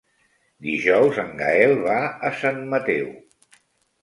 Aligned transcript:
Dijous 0.67 1.19
en 1.23 1.29
Gaël 1.41 1.75
va 1.83 1.99
a 2.31 2.33
Sant 2.41 2.59
Mateu. 2.73 3.07